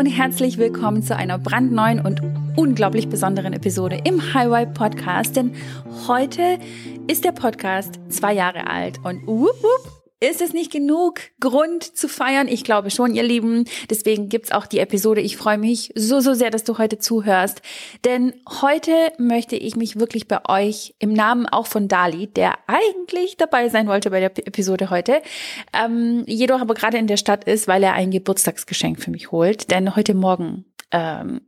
[0.00, 2.22] und herzlich willkommen zu einer brandneuen und
[2.56, 5.36] unglaublich besonderen Episode im Highway Podcast.
[5.36, 5.52] Denn
[6.08, 6.58] heute
[7.06, 12.06] ist der Podcast zwei Jahre alt und wupp, wupp, ist es nicht genug Grund zu
[12.06, 12.46] feiern?
[12.46, 13.64] Ich glaube schon, ihr Lieben.
[13.88, 15.22] Deswegen gibt's auch die Episode.
[15.22, 17.62] Ich freue mich so, so sehr, dass du heute zuhörst.
[18.04, 23.38] Denn heute möchte ich mich wirklich bei euch im Namen auch von Dali, der eigentlich
[23.38, 25.22] dabei sein wollte bei der Episode heute,
[25.72, 29.70] ähm, jedoch aber gerade in der Stadt ist, weil er ein Geburtstagsgeschenk für mich holt.
[29.70, 31.42] Denn heute Morgen ähm,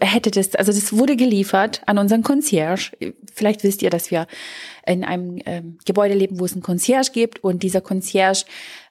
[0.00, 2.92] hätte das, also das wurde geliefert an unseren Concierge.
[3.32, 4.26] Vielleicht wisst ihr, dass wir
[4.86, 8.44] in einem ähm, Gebäude leben, wo es einen Concierge gibt und dieser Concierge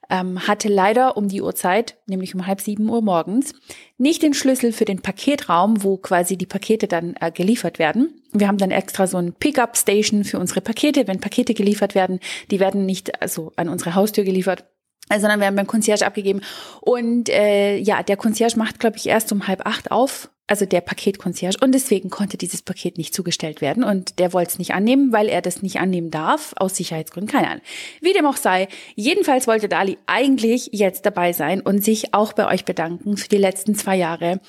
[0.09, 3.53] ähm, hatte leider um die Uhrzeit, nämlich um halb sieben Uhr morgens,
[3.97, 8.21] nicht den Schlüssel für den Paketraum, wo quasi die Pakete dann äh, geliefert werden.
[8.31, 11.07] Wir haben dann extra so ein Pickup-Station für unsere Pakete.
[11.07, 12.19] Wenn Pakete geliefert werden,
[12.51, 14.65] die werden nicht also an unsere Haustür geliefert,
[15.09, 16.41] sondern werden beim Concierge abgegeben.
[16.81, 20.81] Und äh, ja, der Concierge macht, glaube ich, erst um halb acht auf, also der
[20.81, 21.57] Paketconcierge.
[21.61, 23.83] Und deswegen konnte dieses Paket nicht zugestellt werden.
[23.83, 27.31] Und der wollte es nicht annehmen, weil er das nicht annehmen darf, aus Sicherheitsgründen.
[27.31, 27.63] Keine Ahnung.
[28.01, 28.67] Wie dem auch sei.
[28.95, 33.37] Jedenfalls wollte Dali eigentlich jetzt dabei sein und sich auch bei euch bedanken für die
[33.37, 34.39] letzten zwei Jahre.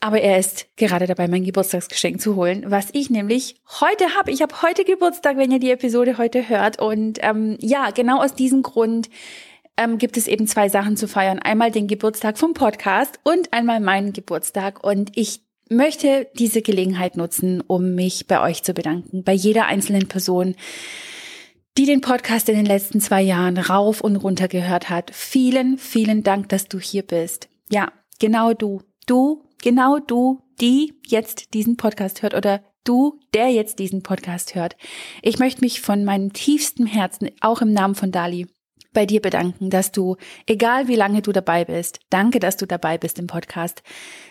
[0.00, 4.30] Aber er ist gerade dabei, mein Geburtstagsgeschenk zu holen, was ich nämlich heute habe.
[4.30, 6.80] Ich habe heute Geburtstag, wenn ihr die Episode heute hört.
[6.80, 9.08] Und ähm, ja, genau aus diesem Grund
[9.76, 11.38] ähm, gibt es eben zwei Sachen zu feiern.
[11.38, 14.82] Einmal den Geburtstag vom Podcast und einmal meinen Geburtstag.
[14.84, 20.08] Und ich möchte diese Gelegenheit nutzen, um mich bei euch zu bedanken, bei jeder einzelnen
[20.08, 20.54] Person,
[21.76, 25.10] die den Podcast in den letzten zwei Jahren rauf und runter gehört hat.
[25.12, 27.48] Vielen, vielen Dank, dass du hier bist.
[27.68, 28.82] Ja, genau du.
[29.06, 34.76] Du, genau du, die jetzt diesen Podcast hört oder du, der jetzt diesen Podcast hört.
[35.22, 38.46] Ich möchte mich von meinem tiefsten Herzen, auch im Namen von Dali,
[38.96, 40.16] bei dir bedanken, dass du,
[40.46, 43.82] egal wie lange du dabei bist, danke, dass du dabei bist im Podcast.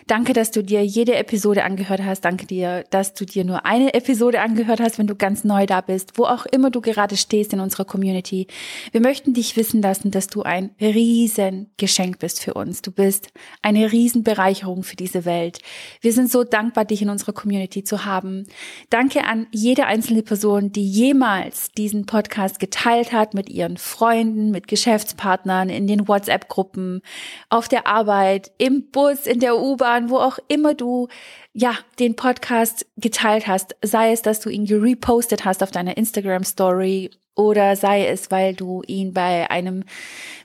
[0.08, 2.22] Danke, dass du dir jede Episode angehört hast.
[2.24, 5.80] Danke dir, dass du dir nur eine Episode angehört hast, wenn du ganz neu da
[5.80, 8.48] bist, wo auch immer du gerade stehst in unserer Community.
[8.90, 12.82] Wir möchten dich wissen lassen, dass du ein Riesengeschenk bist für uns.
[12.82, 13.28] Du bist
[13.62, 15.60] eine Riesenbereicherung für diese Welt.
[16.00, 18.46] Wir sind so dankbar, dich in unserer Community zu haben.
[18.90, 24.68] Danke an jede einzelne Person, die jemals diesen Podcast geteilt hat mit ihren Freunden, mit
[24.68, 27.02] Geschäftspartnern, in den WhatsApp-Gruppen,
[27.50, 31.08] auf der Arbeit, im Bus, in der U-Bahn, wo auch immer du
[31.52, 36.44] ja, den Podcast geteilt hast, sei es, dass du ihn gerepostet hast auf deiner Instagram
[36.44, 39.84] Story oder sei es, weil du ihn bei einem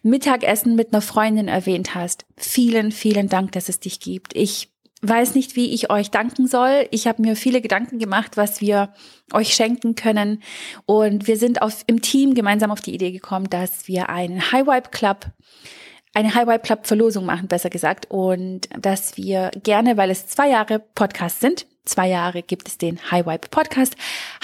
[0.04, 2.26] Mittagessen mit einer Freundin erwähnt hast.
[2.36, 4.36] Vielen, vielen Dank, dass es dich gibt.
[4.36, 4.71] Ich
[5.02, 6.88] weiß nicht, wie ich euch danken soll.
[6.92, 8.94] Ich habe mir viele Gedanken gemacht, was wir
[9.34, 10.42] euch schenken können.
[10.86, 14.68] Und wir sind auf, im Team gemeinsam auf die Idee gekommen, dass wir einen High
[14.68, 15.32] Vibe Club
[16.14, 18.10] eine High Vibe Club Verlosung machen, besser gesagt.
[18.10, 23.00] Und dass wir gerne, weil es zwei Jahre Podcasts sind, zwei Jahre gibt es den
[23.12, 23.96] High Vibe Podcast,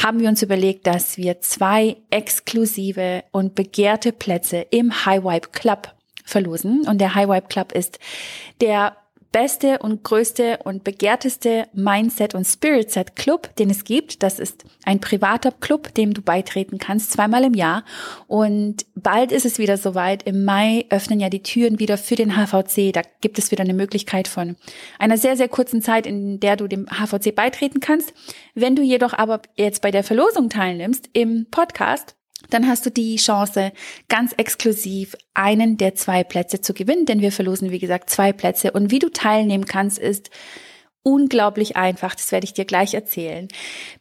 [0.02, 5.94] haben wir uns überlegt, dass wir zwei exklusive und begehrte Plätze im High Vibe Club
[6.24, 6.88] verlosen.
[6.88, 8.00] Und der High Vibe Club ist
[8.62, 8.96] der
[9.32, 14.24] beste und größte und begehrteste Mindset- und Spirit-Set-Club, den es gibt.
[14.24, 17.84] Das ist ein privater Club, dem du beitreten kannst, zweimal im Jahr.
[18.28, 20.24] Und bald ist es wieder soweit.
[20.24, 22.92] Im Mai öffnen ja die Türen wieder für den HVC.
[22.94, 24.56] Da gibt es wieder eine Möglichkeit von
[25.00, 28.14] einer sehr, sehr kurzen Zeit, in der du dem HVC beitreten kannst.
[28.56, 32.17] Wenn du jedoch aber jetzt bei der Verlosung teilnimmst im Podcast,
[32.50, 33.72] dann hast du die Chance,
[34.08, 38.72] ganz exklusiv einen der zwei Plätze zu gewinnen, denn wir verlosen, wie gesagt, zwei Plätze.
[38.72, 40.30] Und wie du teilnehmen kannst, ist
[41.04, 42.16] unglaublich einfach.
[42.16, 43.48] Das werde ich dir gleich erzählen.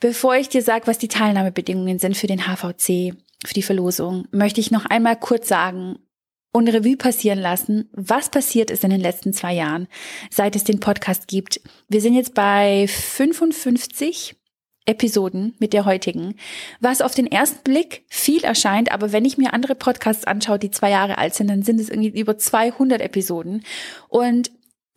[0.00, 3.14] Bevor ich dir sage, was die Teilnahmebedingungen sind für den HVC,
[3.44, 5.98] für die Verlosung, möchte ich noch einmal kurz sagen
[6.52, 9.88] und Revue passieren lassen, was passiert ist in den letzten zwei Jahren,
[10.30, 11.60] seit es den Podcast gibt.
[11.88, 14.36] Wir sind jetzt bei 55
[14.86, 16.36] Episoden mit der heutigen,
[16.80, 20.70] was auf den ersten Blick viel erscheint, aber wenn ich mir andere Podcasts anschaue, die
[20.70, 23.64] zwei Jahre alt sind, dann sind es irgendwie über 200 Episoden.
[24.08, 24.50] Und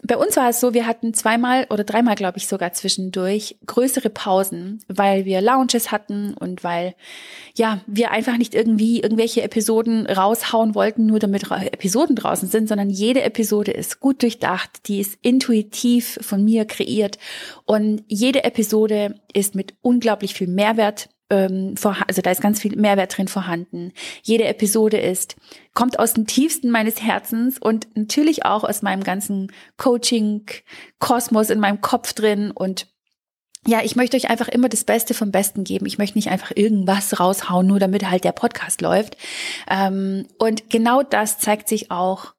[0.03, 4.09] bei uns war es so, wir hatten zweimal oder dreimal, glaube ich, sogar zwischendurch größere
[4.09, 6.95] Pausen, weil wir Lounges hatten und weil,
[7.55, 12.89] ja, wir einfach nicht irgendwie irgendwelche Episoden raushauen wollten, nur damit Episoden draußen sind, sondern
[12.89, 17.17] jede Episode ist gut durchdacht, die ist intuitiv von mir kreiert
[17.65, 21.75] und jede Episode ist mit unglaublich viel Mehrwert ähm,
[22.07, 23.91] also da ist ganz viel Mehrwert drin vorhanden.
[24.23, 25.35] Jede Episode ist,
[25.73, 31.81] kommt aus dem tiefsten meines Herzens und natürlich auch aus meinem ganzen Coaching-Kosmos in meinem
[31.81, 32.87] Kopf drin und
[33.67, 35.85] ja, ich möchte euch einfach immer das Beste vom Besten geben.
[35.85, 39.17] Ich möchte nicht einfach irgendwas raushauen, nur damit halt der Podcast läuft.
[39.69, 42.33] Ähm, und genau das zeigt sich auch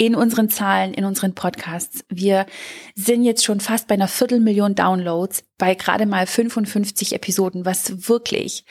[0.00, 2.06] in unseren Zahlen, in unseren Podcasts.
[2.08, 2.46] Wir
[2.94, 8.64] sind jetzt schon fast bei einer Viertelmillion Downloads, bei gerade mal 55 Episoden, was wirklich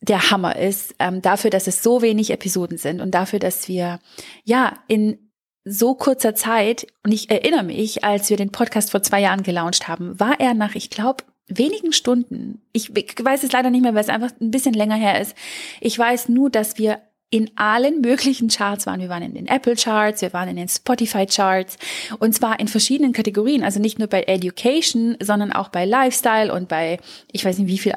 [0.00, 4.00] der Hammer ist, ähm, dafür, dass es so wenig Episoden sind und dafür, dass wir
[4.42, 5.30] ja in
[5.64, 9.86] so kurzer Zeit, und ich erinnere mich, als wir den Podcast vor zwei Jahren gelauncht
[9.86, 14.02] haben, war er nach, ich glaube, wenigen Stunden, ich weiß es leider nicht mehr, weil
[14.02, 15.36] es einfach ein bisschen länger her ist.
[15.80, 17.00] Ich weiß nur, dass wir
[17.30, 19.00] in allen möglichen Charts waren.
[19.00, 21.76] Wir waren in den Apple Charts, wir waren in den Spotify Charts
[22.18, 26.68] und zwar in verschiedenen Kategorien, also nicht nur bei Education, sondern auch bei Lifestyle und
[26.68, 26.98] bei,
[27.32, 27.94] ich weiß nicht wie viel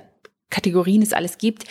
[0.50, 1.66] Kategorien es alles gibt.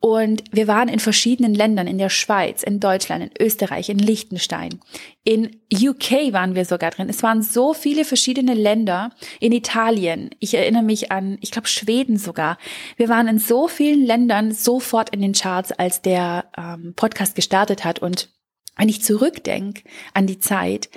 [0.00, 4.80] Und wir waren in verschiedenen Ländern, in der Schweiz, in Deutschland, in Österreich, in Liechtenstein.
[5.22, 7.08] In UK waren wir sogar drin.
[7.08, 9.10] Es waren so viele verschiedene Länder.
[9.40, 10.30] In Italien.
[10.38, 12.58] Ich erinnere mich an, ich glaube Schweden sogar.
[12.96, 17.84] Wir waren in so vielen Ländern sofort in den Charts, als der ähm, Podcast gestartet
[17.84, 17.98] hat.
[17.98, 18.30] Und
[18.76, 19.82] wenn ich zurückdenke
[20.14, 20.88] an die Zeit,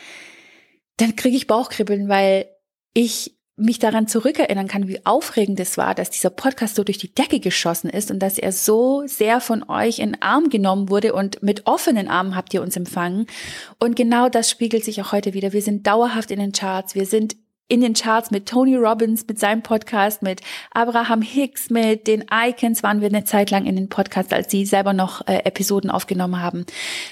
[0.97, 2.47] dann kriege ich Bauchkribbeln, weil
[2.93, 7.13] ich mich daran zurückerinnern kann, wie aufregend es war, dass dieser Podcast so durch die
[7.13, 11.41] Decke geschossen ist und dass er so sehr von euch in Arm genommen wurde und
[11.41, 13.27] mit offenen Armen habt ihr uns empfangen.
[13.79, 15.53] Und genau das spiegelt sich auch heute wieder.
[15.53, 16.95] Wir sind dauerhaft in den Charts.
[16.95, 17.37] Wir sind
[17.67, 20.41] in den Charts mit Tony Robbins, mit seinem Podcast, mit
[20.71, 24.65] Abraham Hicks, mit den Icons waren wir eine Zeit lang in den Podcasts, als sie
[24.65, 26.65] selber noch äh, Episoden aufgenommen haben.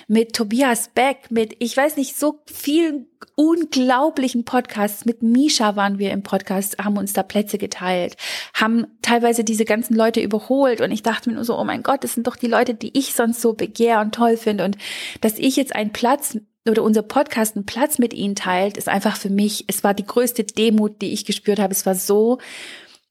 [0.08, 5.06] Mit Tobias Beck, mit, ich weiß nicht, so vielen unglaublichen Podcasts.
[5.06, 8.16] Mit Misha waren wir im Podcast, haben uns da Plätze geteilt,
[8.54, 12.04] haben teilweise diese ganzen Leute überholt und ich dachte mir nur so, oh mein Gott,
[12.04, 14.78] das sind doch die Leute, die ich sonst so begehr und toll finde und
[15.22, 19.18] dass ich jetzt einen Platz oder unser Podcast einen Platz mit ihnen teilt, ist einfach
[19.18, 21.74] für mich, es war die größte Demut, die ich gespürt habe.
[21.74, 22.40] Es war so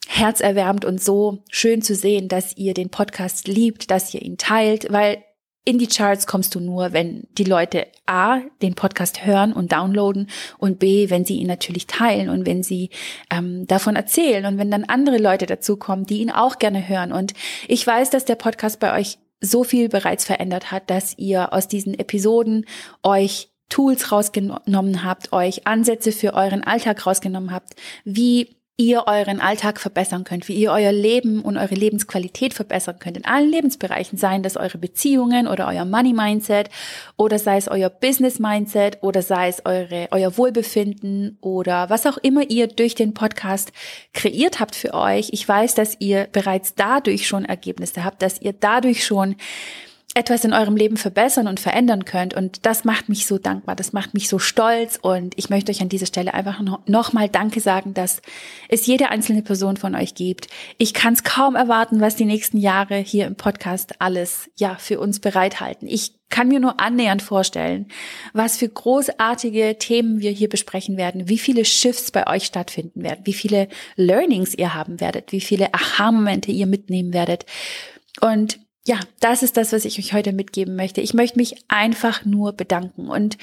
[0.08, 4.93] herzerwärmend und so schön zu sehen, dass ihr den Podcast liebt, dass ihr ihn teilt,
[4.93, 5.22] weil
[5.64, 10.28] in die Charts kommst du nur, wenn die Leute A, den Podcast hören und downloaden
[10.58, 12.90] und B, wenn sie ihn natürlich teilen und wenn sie
[13.31, 17.12] ähm, davon erzählen und wenn dann andere Leute dazukommen, die ihn auch gerne hören.
[17.12, 17.32] Und
[17.69, 21.69] ich weiß, dass der Podcast bei euch so viel bereits verändert hat, dass ihr aus
[21.69, 22.65] diesen Episoden
[23.03, 27.75] euch Tools rausgenommen habt, euch Ansätze für euren Alltag rausgenommen habt,
[28.05, 33.16] wie ihr euren Alltag verbessern könnt, wie ihr euer Leben und eure Lebensqualität verbessern könnt
[33.16, 36.70] in allen Lebensbereichen, seien das eure Beziehungen oder euer Money Mindset
[37.16, 42.16] oder sei es euer Business Mindset oder sei es eure, euer Wohlbefinden oder was auch
[42.19, 43.72] immer ihr durch den Podcast
[44.14, 45.28] kreiert habt für euch.
[45.32, 49.36] Ich weiß, dass ihr bereits dadurch schon Ergebnisse habt, dass ihr dadurch schon
[50.14, 52.35] etwas in eurem Leben verbessern und verändern könnt.
[52.35, 54.99] Und das macht mich so dankbar, das macht mich so stolz.
[55.00, 58.20] Und ich möchte euch an dieser Stelle einfach nochmal Danke sagen, dass
[58.69, 60.49] es jede einzelne Person von euch gibt.
[60.76, 65.00] Ich kann es kaum erwarten, was die nächsten Jahre hier im Podcast alles, ja, für
[65.00, 65.88] uns bereithalten.
[65.88, 67.88] Ich kann mir nur annähernd vorstellen,
[68.32, 73.20] was für großartige Themen wir hier besprechen werden, wie viele Shifts bei euch stattfinden werden,
[73.25, 77.44] wie viele Learnings ihr haben werdet, wie viele Aha-Momente ihr mitnehmen werdet.
[78.20, 81.00] Und ja, das ist das, was ich euch heute mitgeben möchte.
[81.00, 83.08] Ich möchte mich einfach nur bedanken.
[83.08, 83.38] Und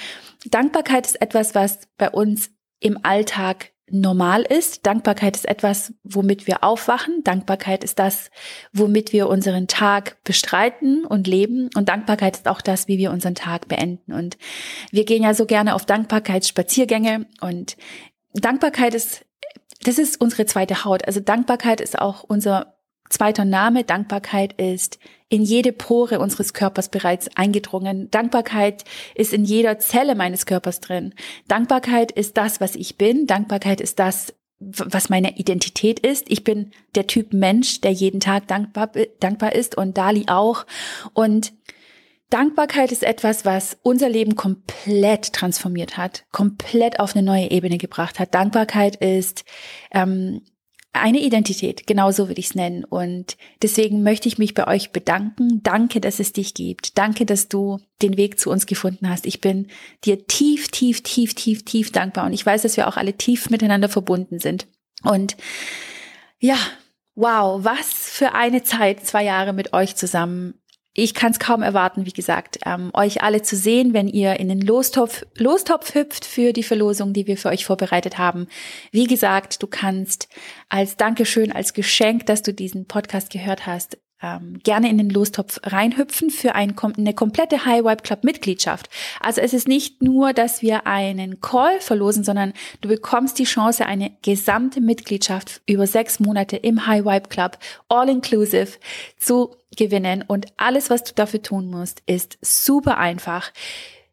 [0.45, 4.86] Dankbarkeit ist etwas, was bei uns im Alltag normal ist.
[4.86, 7.24] Dankbarkeit ist etwas, womit wir aufwachen.
[7.24, 8.30] Dankbarkeit ist das,
[8.74, 11.69] womit wir unseren Tag bestreiten und leben.
[11.75, 14.13] Und Dankbarkeit ist auch das, wie wir unseren Tag beenden.
[14.13, 14.38] Und
[14.91, 17.27] wir gehen ja so gerne auf Dankbarkeitsspaziergänge.
[17.39, 17.77] Und
[18.34, 19.25] Dankbarkeit ist,
[19.84, 21.05] das ist unsere zweite Haut.
[21.08, 22.78] Also Dankbarkeit ist auch unser
[23.10, 23.84] zweiter Name.
[23.84, 25.00] Dankbarkeit ist
[25.30, 28.10] in jede Pore unseres Körpers bereits eingedrungen.
[28.12, 28.84] Dankbarkeit
[29.16, 31.13] ist in jeder Zelle meines Körpers drin.
[31.48, 33.28] Dankbarkeit ist das, was ich bin.
[33.28, 36.30] Dankbarkeit ist das, was meine Identität ist.
[36.30, 40.66] Ich bin der Typ Mensch, der jeden Tag dankbar, dankbar ist und Dali auch.
[41.13, 41.54] Und
[42.30, 48.20] Dankbarkeit ist etwas, was unser Leben komplett transformiert hat, komplett auf eine neue Ebene gebracht
[48.20, 48.36] hat.
[48.36, 49.46] Dankbarkeit ist
[49.92, 50.42] ähm,
[50.91, 52.84] eine Identität, genauso würde ich es nennen.
[52.84, 55.62] Und deswegen möchte ich mich bei euch bedanken.
[55.62, 56.98] Danke, dass es dich gibt.
[56.98, 59.25] Danke, dass du den Weg zu uns gefunden hast.
[59.25, 59.67] Ich bin
[60.03, 62.25] dir tief, tief, tief, tief, tief dankbar.
[62.25, 64.67] Und ich weiß, dass wir auch alle tief miteinander verbunden sind.
[65.03, 65.38] Und
[66.39, 66.58] ja,
[67.15, 70.55] wow, was für eine Zeit, zwei Jahre mit euch zusammen
[70.93, 74.50] ich kann es kaum erwarten, wie gesagt, ähm, euch alle zu sehen, wenn ihr in
[74.50, 78.48] den Lostopf, Lostopf hüpft für die Verlosung, die wir für euch vorbereitet haben.
[78.91, 80.29] Wie gesagt, du kannst
[80.67, 85.59] als Dankeschön, als Geschenk, dass du diesen Podcast gehört hast, ähm, gerne in den Lostopf
[85.63, 88.89] reinhüpfen für ein, eine komplette High Vibe Club Mitgliedschaft.
[89.19, 93.85] Also es ist nicht nur, dass wir einen Call verlosen, sondern du bekommst die Chance,
[93.85, 97.57] eine gesamte Mitgliedschaft über sechs Monate im High Vibe Club
[97.88, 98.77] all inclusive
[99.17, 100.23] zu gewinnen.
[100.27, 103.51] Und alles, was du dafür tun musst, ist super einfach.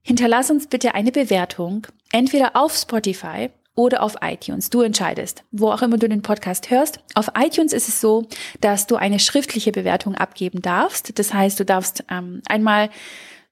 [0.02, 4.70] hinterlass uns bitte eine Bewertung, entweder auf Spotify oder auf iTunes.
[4.70, 6.98] Du entscheidest, wo auch immer du den Podcast hörst.
[7.14, 8.26] Auf iTunes ist es so,
[8.60, 11.16] dass du eine schriftliche Bewertung abgeben darfst.
[11.18, 12.90] Das heißt, du darfst ähm, einmal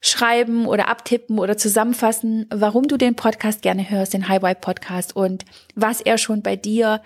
[0.00, 5.45] schreiben oder abtippen oder zusammenfassen, warum du den Podcast gerne hörst, den Highway Podcast und
[5.75, 7.00] was er schon bei dir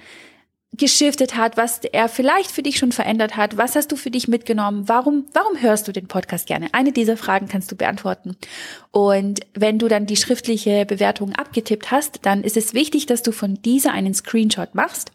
[0.78, 4.28] geschiftet hat, was er vielleicht für dich schon verändert hat, was hast du für dich
[4.28, 6.68] mitgenommen, warum, warum hörst du den Podcast gerne?
[6.72, 8.36] Eine dieser Fragen kannst du beantworten.
[8.90, 13.32] Und wenn du dann die schriftliche Bewertung abgetippt hast, dann ist es wichtig, dass du
[13.32, 15.12] von dieser einen Screenshot machst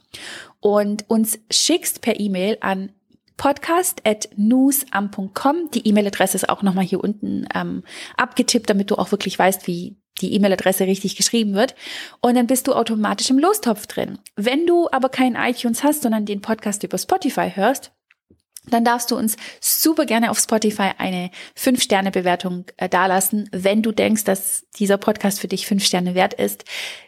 [0.60, 2.92] und uns schickst per E-Mail an
[3.38, 5.72] podcast at newsam.com.
[5.74, 7.84] Die E-Mail-Adresse ist auch nochmal hier unten ähm,
[8.16, 11.76] abgetippt, damit du auch wirklich weißt, wie die E-Mail-Adresse richtig geschrieben wird.
[12.22, 14.20] Und dann bist du automatisch im Lostopf drin.
[14.36, 17.92] Wenn du aber keinen iTunes hast, sondern den Podcast über Spotify hörst,
[18.70, 24.24] dann darfst du uns super gerne auf Spotify eine 5-Sterne-Bewertung äh, dalassen, wenn du denkst,
[24.24, 26.64] dass dieser Podcast für dich 5 Sterne wert ist.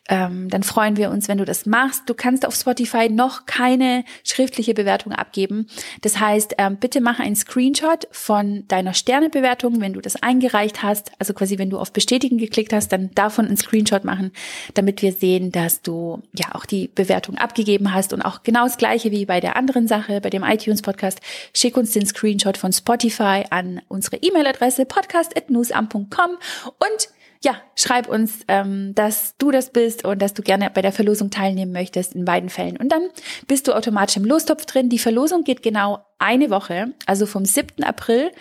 [0.07, 2.03] Ähm, dann freuen wir uns, wenn du das machst.
[2.07, 5.67] Du kannst auf Spotify noch keine schriftliche Bewertung abgeben.
[6.01, 11.11] Das heißt, ähm, bitte mach einen Screenshot von deiner Sternebewertung, wenn du das eingereicht hast.
[11.17, 14.31] Also quasi, wenn du auf Bestätigen geklickt hast, dann davon einen Screenshot machen,
[14.75, 18.77] damit wir sehen, dass du ja auch die Bewertung abgegeben hast und auch genau das
[18.77, 21.19] gleiche wie bei der anderen Sache, bei dem iTunes Podcast
[21.53, 27.09] Schick uns den Screenshot von Spotify an unsere E-Mail-Adresse podcast.newsam.com und
[27.43, 31.29] ja, schreib uns, ähm, dass du das bist und dass du gerne bei der Verlosung
[31.29, 32.77] teilnehmen möchtest in beiden Fällen.
[32.77, 33.09] Und dann
[33.47, 34.89] bist du automatisch im Lostopf drin.
[34.89, 37.83] Die Verlosung geht genau eine Woche, also vom 7.
[37.83, 38.31] April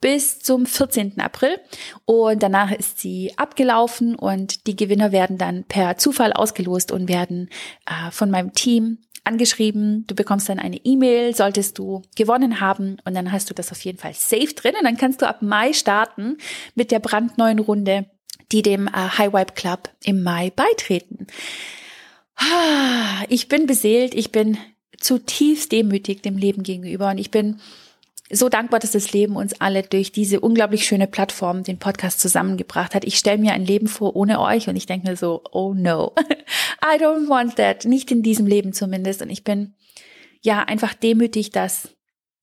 [0.00, 1.20] bis zum 14.
[1.20, 1.58] April.
[2.04, 7.48] Und danach ist sie abgelaufen und die Gewinner werden dann per Zufall ausgelost und werden
[7.86, 13.14] äh, von meinem Team angeschrieben, du bekommst dann eine E-Mail, solltest du gewonnen haben und
[13.14, 15.72] dann hast du das auf jeden Fall safe drin und dann kannst du ab Mai
[15.72, 16.38] starten
[16.74, 18.06] mit der brandneuen Runde,
[18.50, 21.26] die dem äh, High Vibe Club im Mai beitreten.
[22.36, 24.58] Ah, ich bin beseelt, ich bin
[24.98, 27.60] zutiefst demütig dem Leben gegenüber und ich bin
[28.34, 32.94] so dankbar, dass das Leben uns alle durch diese unglaublich schöne Plattform, den Podcast zusammengebracht
[32.94, 33.04] hat.
[33.04, 36.14] Ich stelle mir ein Leben vor ohne euch und ich denke mir so, oh no,
[36.82, 37.84] I don't want that.
[37.84, 39.20] Nicht in diesem Leben zumindest.
[39.20, 39.74] Und ich bin
[40.40, 41.90] ja einfach demütig, dass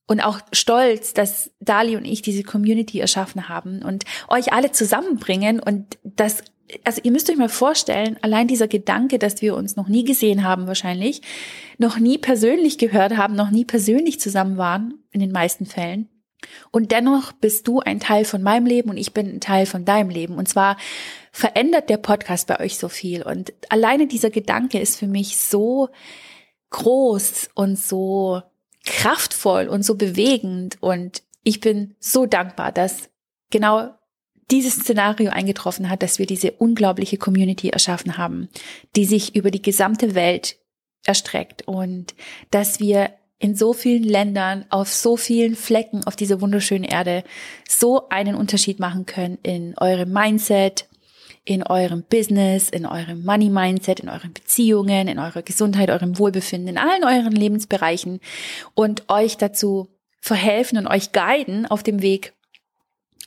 [0.09, 5.59] und auch stolz, dass Dali und ich diese Community erschaffen haben und euch alle zusammenbringen
[5.59, 6.43] und das
[6.83, 10.43] also ihr müsst euch mal vorstellen, allein dieser Gedanke, dass wir uns noch nie gesehen
[10.43, 11.23] haben wahrscheinlich,
[11.79, 16.09] noch nie persönlich gehört haben, noch nie persönlich zusammen waren, in den meisten Fällen.
[16.69, 19.83] Und dennoch bist du ein Teil von meinem Leben und ich bin ein Teil von
[19.83, 20.35] deinem Leben.
[20.35, 20.77] Und zwar
[21.31, 23.23] verändert der Podcast bei euch so viel.
[23.23, 25.89] Und alleine dieser Gedanke ist für mich so
[26.69, 28.43] groß und so
[28.89, 30.77] kraftvoll und so bewegend.
[30.81, 33.09] Und ich bin so dankbar, dass
[33.51, 33.93] genau
[34.51, 38.49] dieses Szenario eingetroffen hat, dass wir diese unglaubliche Community erschaffen haben,
[38.95, 40.57] die sich über die gesamte Welt
[41.05, 42.15] erstreckt und
[42.49, 47.23] dass wir in so vielen Ländern, auf so vielen Flecken auf dieser wunderschönen Erde
[47.67, 50.88] so einen Unterschied machen können in eurem Mindset,
[51.45, 56.69] in eurem Business, in eurem Money Mindset, in euren Beziehungen, in eurer Gesundheit, eurem Wohlbefinden,
[56.69, 58.19] in allen euren Lebensbereichen
[58.73, 59.87] und euch dazu
[60.19, 62.33] verhelfen und euch guiden auf dem Weg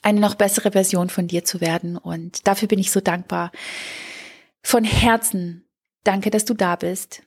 [0.01, 1.97] eine noch bessere Version von dir zu werden.
[1.97, 3.51] Und dafür bin ich so dankbar.
[4.61, 5.65] Von Herzen
[6.03, 7.23] danke, dass du da bist.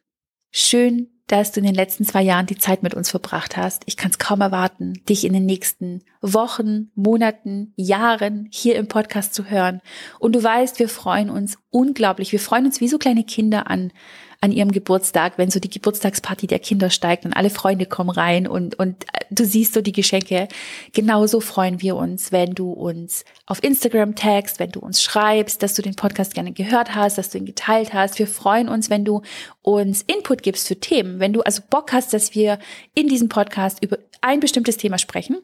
[0.53, 3.83] Schön, dass du in den letzten zwei Jahren die Zeit mit uns verbracht hast.
[3.87, 9.35] Ich kann es kaum erwarten, dich in den nächsten Wochen, Monaten, Jahren hier im Podcast
[9.35, 9.81] zu hören.
[10.19, 12.33] Und du weißt, wir freuen uns unglaublich.
[12.33, 13.93] Wir freuen uns wie so kleine Kinder an
[14.41, 18.47] an ihrem Geburtstag, wenn so die Geburtstagsparty der Kinder steigt und alle Freunde kommen rein
[18.47, 20.49] und, und äh, du siehst so die Geschenke.
[20.93, 25.75] Genauso freuen wir uns, wenn du uns auf Instagram tagst, wenn du uns schreibst, dass
[25.75, 28.19] du den Podcast gerne gehört hast, dass du ihn geteilt hast.
[28.19, 29.23] Wir freuen uns, wenn du
[29.67, 31.19] uns Input gibst für Themen.
[31.19, 32.61] Wenn du also Bock hast, dass wir
[32.95, 35.39] in diesem Podcast über ein bestimmtes Thema sprechen,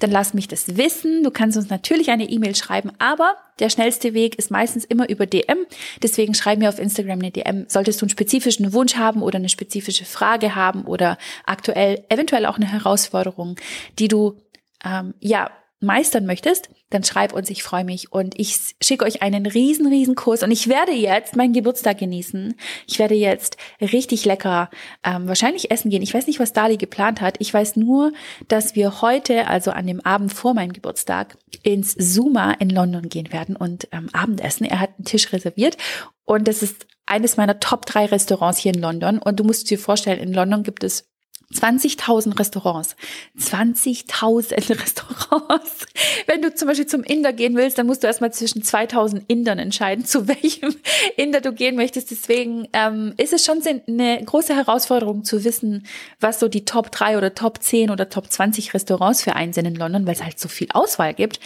[0.00, 1.22] dann lass mich das wissen.
[1.22, 5.26] Du kannst uns natürlich eine E-Mail schreiben, aber der schnellste Weg ist meistens immer über
[5.26, 5.58] DM.
[6.02, 7.66] Deswegen schreib mir auf Instagram eine DM.
[7.68, 11.16] Solltest du einen spezifischen Wunsch haben oder eine spezifische Frage haben oder
[11.46, 13.54] aktuell eventuell auch eine Herausforderung,
[14.00, 14.40] die du
[14.84, 19.46] ähm, ja meistern möchtest, dann schreib uns, ich freue mich und ich schicke euch einen
[19.46, 22.54] riesen, riesen Kurs und ich werde jetzt meinen Geburtstag genießen.
[22.86, 24.70] Ich werde jetzt richtig lecker
[25.04, 26.02] ähm, wahrscheinlich essen gehen.
[26.02, 27.36] Ich weiß nicht, was Dali geplant hat.
[27.38, 28.12] Ich weiß nur,
[28.48, 33.32] dass wir heute, also an dem Abend vor meinem Geburtstag, ins Zuma in London gehen
[33.32, 34.66] werden und ähm, Abendessen.
[34.66, 35.76] Er hat einen Tisch reserviert
[36.24, 39.78] und das ist eines meiner Top drei Restaurants hier in London und du musst dir
[39.78, 41.07] vorstellen, in London gibt es
[41.54, 42.94] 20.000 Restaurants.
[43.38, 45.86] 20.000 Restaurants.
[46.26, 49.58] Wenn du zum Beispiel zum Inder gehen willst, dann musst du erstmal zwischen 2.000 Indern
[49.58, 50.76] entscheiden, zu welchem
[51.16, 52.10] Inder du gehen möchtest.
[52.10, 55.86] Deswegen ähm, ist es schon eine große Herausforderung zu wissen,
[56.20, 59.64] was so die Top 3 oder Top 10 oder Top 20 Restaurants für einen sind
[59.64, 61.40] in London, weil es halt so viel Auswahl gibt.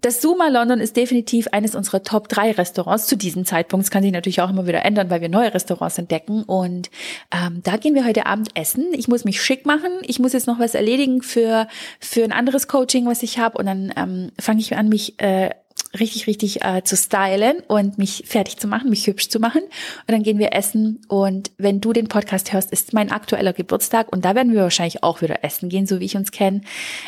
[0.00, 3.84] Das Suma London ist definitiv eines unserer Top 3 Restaurants zu diesem Zeitpunkt.
[3.84, 6.44] Es kann sich natürlich auch immer wieder ändern, weil wir neue Restaurants entdecken.
[6.44, 6.88] Und
[7.32, 8.86] ähm, da gehen wir heute Abend essen.
[8.92, 9.90] Ich muss mich schick machen.
[10.02, 11.66] Ich muss jetzt noch was erledigen für,
[11.98, 13.58] für ein anderes Coaching, was ich habe.
[13.58, 15.50] Und dann ähm, fange ich an, mich äh,
[15.98, 19.62] richtig, richtig äh, zu stylen und mich fertig zu machen, mich hübsch zu machen.
[19.62, 21.00] Und dann gehen wir essen.
[21.08, 24.12] Und wenn du den Podcast hörst, ist mein aktueller Geburtstag.
[24.12, 26.62] Und da werden wir wahrscheinlich auch wieder essen gehen, so wie ich uns kenne.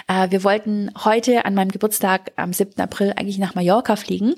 [0.09, 2.81] Äh, wir wollten heute an meinem Geburtstag am 7.
[2.81, 4.35] April eigentlich nach Mallorca fliegen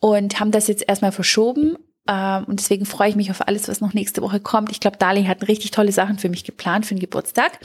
[0.00, 1.76] und haben das jetzt erstmal verschoben
[2.08, 4.70] ähm, und deswegen freue ich mich auf alles, was noch nächste Woche kommt.
[4.70, 7.58] Ich glaube, Darling hat richtig tolle Sachen für mich geplant für den Geburtstag.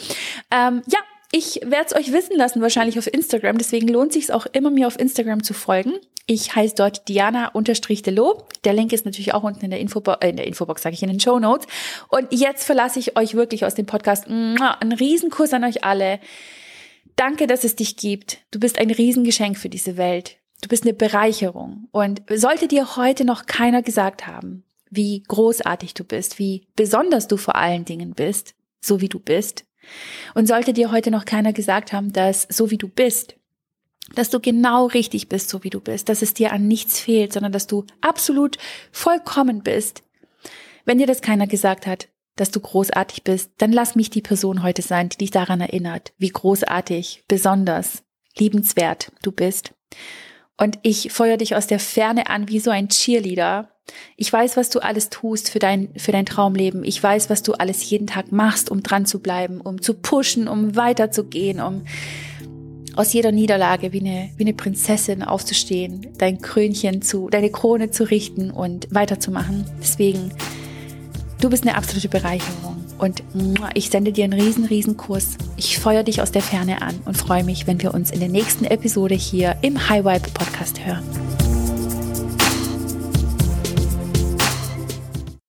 [0.50, 1.00] Ähm, ja,
[1.32, 3.58] ich werde es euch wissen lassen, wahrscheinlich auf Instagram.
[3.58, 5.94] Deswegen lohnt sich auch immer, mir auf Instagram zu folgen.
[6.28, 8.48] Ich heiße dort Diana-Delo.
[8.64, 11.04] Der Link ist natürlich auch unten in der Infobox, äh, in der Infobox sage ich
[11.04, 11.68] in den Show Notes.
[12.10, 14.28] Und jetzt verlasse ich euch wirklich aus dem Podcast.
[14.28, 16.20] Ein Riesenkuss an euch alle.
[17.16, 18.40] Danke, dass es dich gibt.
[18.52, 20.38] Du bist ein Riesengeschenk für diese Welt.
[20.62, 21.88] Du bist eine Bereicherung.
[21.92, 27.38] Und sollte dir heute noch keiner gesagt haben, wie großartig du bist, wie besonders du
[27.38, 29.66] vor allen Dingen bist, so wie du bist,
[30.34, 33.36] und sollte dir heute noch keiner gesagt haben, dass so wie du bist,
[34.16, 37.34] dass du genau richtig bist, so wie du bist, dass es dir an nichts fehlt,
[37.34, 38.58] sondern dass du absolut
[38.92, 40.04] vollkommen bist.
[40.86, 44.64] Wenn dir das keiner gesagt hat, dass du großartig bist, dann lass mich die Person
[44.64, 48.04] heute sein, die dich daran erinnert, wie großartig, besonders,
[48.38, 49.74] liebenswert du bist.
[50.58, 53.71] Und ich feuer dich aus der Ferne an wie so ein Cheerleader
[54.18, 56.84] ich weiß, was du alles tust für dein, für dein Traumleben.
[56.84, 60.48] Ich weiß, was du alles jeden Tag machst, um dran zu bleiben, um zu pushen,
[60.48, 61.84] um weiterzugehen, um
[62.96, 68.04] aus jeder Niederlage wie eine, wie eine Prinzessin aufzustehen, dein Krönchen zu, deine Krone zu
[68.04, 69.66] richten und weiterzumachen.
[69.80, 70.32] Deswegen,
[71.39, 72.78] du bist eine absolute Bereicherung.
[72.98, 73.24] Und
[73.74, 75.38] ich sende dir einen riesen, riesen Kuss.
[75.58, 78.30] Ich feuer dich aus der Ferne an und freue mich, wenn wir uns in der
[78.30, 81.51] nächsten Episode hier im High Vibe Podcast hören.